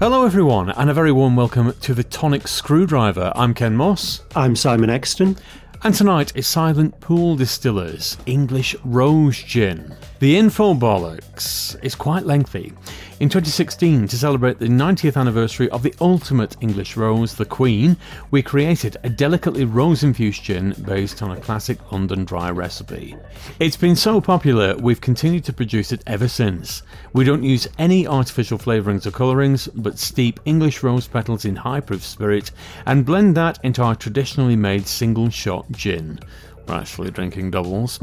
Hello, 0.00 0.24
everyone, 0.24 0.70
and 0.70 0.88
a 0.88 0.94
very 0.94 1.12
warm 1.12 1.36
welcome 1.36 1.74
to 1.74 1.92
the 1.92 2.02
Tonic 2.02 2.48
Screwdriver. 2.48 3.32
I'm 3.34 3.52
Ken 3.52 3.76
Moss, 3.76 4.22
I'm 4.34 4.56
Simon 4.56 4.88
Exton. 4.88 5.36
And 5.82 5.94
tonight 5.94 6.30
is 6.34 6.46
Silent 6.46 7.00
Pool 7.00 7.36
Distillers 7.36 8.18
English 8.26 8.76
Rose 8.84 9.42
Gin. 9.42 9.94
The 10.18 10.36
info 10.36 10.74
bollocks 10.74 11.82
is 11.82 11.94
quite 11.94 12.26
lengthy. 12.26 12.74
In 13.20 13.28
2016, 13.28 14.08
to 14.08 14.18
celebrate 14.18 14.58
the 14.58 14.66
90th 14.66 15.18
anniversary 15.18 15.68
of 15.70 15.82
the 15.82 15.94
ultimate 16.00 16.56
English 16.62 16.96
rose, 16.96 17.34
the 17.34 17.44
Queen, 17.44 17.96
we 18.30 18.42
created 18.42 18.96
a 19.02 19.10
delicately 19.10 19.64
rose 19.64 20.02
infused 20.02 20.42
gin 20.42 20.74
based 20.86 21.22
on 21.22 21.30
a 21.30 21.40
classic 21.40 21.92
London 21.92 22.24
dry 22.24 22.50
recipe. 22.50 23.16
It's 23.58 23.76
been 23.76 23.96
so 23.96 24.22
popular, 24.22 24.74
we've 24.76 25.02
continued 25.02 25.44
to 25.44 25.52
produce 25.52 25.92
it 25.92 26.02
ever 26.06 26.28
since. 26.28 26.82
We 27.12 27.24
don't 27.24 27.42
use 27.42 27.68
any 27.78 28.06
artificial 28.06 28.58
flavourings 28.58 29.06
or 29.06 29.10
colourings, 29.10 29.68
but 29.68 29.98
steep 29.98 30.40
English 30.46 30.82
rose 30.82 31.06
petals 31.06 31.44
in 31.44 31.56
high 31.56 31.80
proof 31.80 32.02
spirit 32.02 32.50
and 32.86 33.04
blend 33.04 33.36
that 33.36 33.58
into 33.62 33.82
our 33.82 33.94
traditionally 33.94 34.56
made 34.56 34.86
single 34.86 35.28
shot 35.28 35.69
gin. 35.72 36.18
We're 36.66 36.76
actually 36.76 37.10
drinking 37.10 37.50
doubles. 37.50 37.98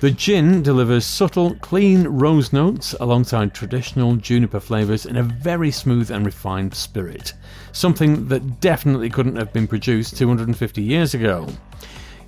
The 0.00 0.10
gin 0.10 0.62
delivers 0.62 1.06
subtle, 1.06 1.54
clean 1.56 2.06
rose 2.06 2.52
notes 2.52 2.94
alongside 3.00 3.54
traditional 3.54 4.16
juniper 4.16 4.60
flavours 4.60 5.06
in 5.06 5.16
a 5.16 5.22
very 5.22 5.70
smooth 5.70 6.10
and 6.10 6.26
refined 6.26 6.74
spirit. 6.74 7.32
Something 7.72 8.28
that 8.28 8.60
definitely 8.60 9.08
couldn't 9.08 9.36
have 9.36 9.54
been 9.54 9.66
produced 9.66 10.18
250 10.18 10.82
years 10.82 11.14
ago. 11.14 11.48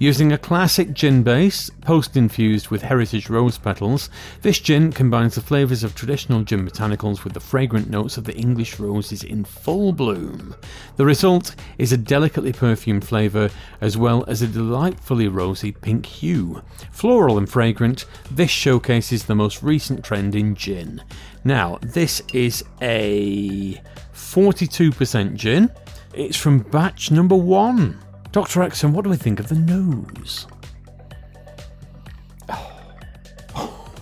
Using 0.00 0.30
a 0.30 0.38
classic 0.38 0.92
gin 0.92 1.24
base, 1.24 1.70
post 1.80 2.16
infused 2.16 2.68
with 2.68 2.82
heritage 2.82 3.28
rose 3.28 3.58
petals, 3.58 4.10
this 4.42 4.60
gin 4.60 4.92
combines 4.92 5.34
the 5.34 5.40
flavours 5.40 5.82
of 5.82 5.96
traditional 5.96 6.44
gin 6.44 6.64
botanicals 6.68 7.24
with 7.24 7.32
the 7.32 7.40
fragrant 7.40 7.90
notes 7.90 8.16
of 8.16 8.22
the 8.22 8.36
English 8.36 8.78
roses 8.78 9.24
in 9.24 9.42
full 9.42 9.92
bloom. 9.92 10.54
The 10.94 11.04
result 11.04 11.56
is 11.78 11.90
a 11.90 11.96
delicately 11.96 12.52
perfumed 12.52 13.04
flavour 13.04 13.50
as 13.80 13.98
well 13.98 14.24
as 14.28 14.40
a 14.40 14.46
delightfully 14.46 15.26
rosy 15.26 15.72
pink 15.72 16.06
hue. 16.06 16.62
Floral 16.92 17.36
and 17.36 17.50
fragrant, 17.50 18.04
this 18.30 18.52
showcases 18.52 19.24
the 19.24 19.34
most 19.34 19.64
recent 19.64 20.04
trend 20.04 20.36
in 20.36 20.54
gin. 20.54 21.02
Now, 21.42 21.78
this 21.82 22.22
is 22.32 22.62
a 22.80 23.82
42% 24.14 25.34
gin. 25.34 25.72
It's 26.14 26.36
from 26.36 26.60
batch 26.60 27.10
number 27.10 27.34
one. 27.34 27.98
Dr. 28.32 28.62
Exton, 28.62 28.92
what 28.92 29.04
do 29.04 29.10
we 29.10 29.16
think 29.16 29.40
of 29.40 29.48
the 29.48 29.54
nose? 29.54 30.46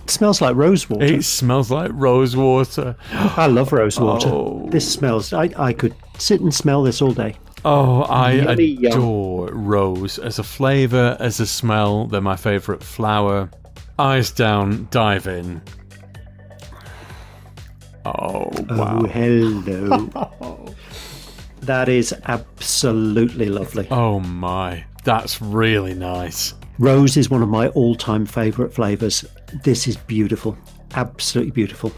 It 0.07 0.11
smells 0.11 0.41
like 0.41 0.55
rose 0.55 0.89
water. 0.89 1.05
It 1.05 1.23
smells 1.25 1.69
like 1.69 1.91
rose 1.93 2.35
water. 2.35 2.95
I 3.11 3.47
love 3.47 3.73
rose 3.73 3.99
water. 3.99 4.29
Oh. 4.29 4.67
This 4.69 4.89
smells. 4.91 5.33
I, 5.33 5.49
I 5.57 5.73
could 5.73 5.95
sit 6.17 6.39
and 6.41 6.53
smell 6.53 6.83
this 6.83 7.01
all 7.01 7.11
day. 7.11 7.35
Oh, 7.65 8.03
I 8.03 8.31
Yummy 8.33 8.63
yum. 8.63 8.93
adore 8.93 9.49
rose 9.51 10.19
as 10.19 10.39
a 10.39 10.43
flavour, 10.43 11.17
as 11.19 11.39
a 11.39 11.47
smell. 11.47 12.07
They're 12.07 12.21
my 12.21 12.37
favourite 12.37 12.81
flower. 12.83 13.49
Eyes 13.99 14.31
down, 14.31 14.87
dive 14.91 15.27
in. 15.27 15.61
Oh, 18.05 18.13
oh 18.15 18.65
wow. 18.69 18.99
Oh, 19.01 19.07
hello. 19.07 20.65
that 21.61 21.89
is 21.89 22.13
absolutely 22.25 23.47
lovely. 23.47 23.87
Oh, 23.91 24.19
my. 24.19 24.85
That's 25.03 25.41
really 25.41 25.93
nice. 25.93 26.53
Rose 26.79 27.17
is 27.17 27.29
one 27.29 27.41
of 27.41 27.49
my 27.49 27.69
all-time 27.69 28.25
favourite 28.25 28.73
flavours. 28.73 29.25
This 29.63 29.87
is 29.87 29.97
beautiful. 29.97 30.57
Absolutely 30.93 31.51
beautiful. 31.51 31.91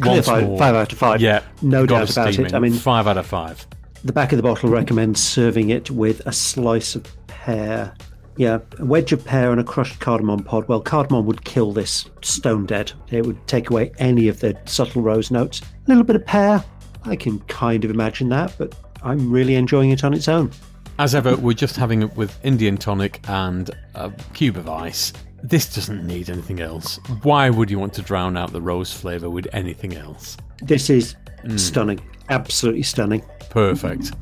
Clear 0.00 0.22
five, 0.22 0.58
five 0.58 0.74
out 0.74 0.92
of 0.92 0.98
five. 0.98 1.20
Yeah, 1.20 1.42
no 1.62 1.86
doubt 1.86 2.10
about 2.10 2.36
it. 2.36 2.52
I 2.52 2.58
mean, 2.58 2.72
five 2.72 3.06
out 3.06 3.16
of 3.16 3.26
five. 3.26 3.64
the 4.04 4.12
back 4.12 4.32
of 4.32 4.36
the 4.36 4.42
bottle 4.42 4.68
recommends 4.68 5.20
serving 5.20 5.70
it 5.70 5.90
with 5.90 6.20
a 6.26 6.32
slice 6.32 6.94
of 6.94 7.06
pear. 7.26 7.94
Yeah, 8.36 8.58
a 8.78 8.84
wedge 8.84 9.12
of 9.12 9.24
pear 9.24 9.50
and 9.50 9.60
a 9.60 9.64
crushed 9.64 10.00
cardamom 10.00 10.42
pod. 10.44 10.68
Well, 10.68 10.80
cardamom 10.80 11.24
would 11.26 11.44
kill 11.44 11.72
this 11.72 12.10
stone 12.20 12.66
dead. 12.66 12.92
It 13.10 13.24
would 13.24 13.46
take 13.46 13.70
away 13.70 13.92
any 13.98 14.28
of 14.28 14.40
the 14.40 14.58
subtle 14.66 15.02
rose 15.02 15.30
notes. 15.30 15.60
A 15.62 15.66
little 15.88 16.04
bit 16.04 16.16
of 16.16 16.26
pear. 16.26 16.62
I 17.04 17.16
can 17.16 17.38
kind 17.40 17.84
of 17.84 17.90
imagine 17.90 18.28
that, 18.30 18.54
but 18.58 18.74
I'm 19.04 19.30
really 19.30 19.54
enjoying 19.54 19.90
it 19.90 20.02
on 20.02 20.14
its 20.14 20.28
own. 20.28 20.50
As 20.98 21.14
ever, 21.14 21.36
we're 21.36 21.52
just 21.54 21.76
having 21.76 22.02
it 22.02 22.16
with 22.16 22.36
Indian 22.44 22.76
tonic 22.76 23.20
and 23.28 23.70
a 23.94 24.10
cube 24.32 24.56
of 24.56 24.68
ice. 24.68 25.12
This 25.42 25.72
doesn't 25.74 26.06
need 26.06 26.30
anything 26.30 26.60
else. 26.60 26.98
Why 27.22 27.50
would 27.50 27.70
you 27.70 27.78
want 27.78 27.92
to 27.94 28.02
drown 28.02 28.36
out 28.36 28.52
the 28.52 28.62
rose 28.62 28.92
flavour 28.92 29.28
with 29.28 29.46
anything 29.52 29.94
else? 29.94 30.38
This 30.62 30.88
is 30.88 31.16
mm. 31.44 31.60
stunning. 31.60 32.00
Absolutely 32.30 32.82
stunning. 32.82 33.22
Perfect. 33.50 34.12